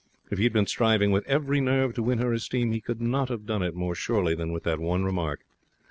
[0.31, 3.29] If he had been striving with every nerve to win her esteem, he could not
[3.29, 5.45] have done it more surely than with that one remark.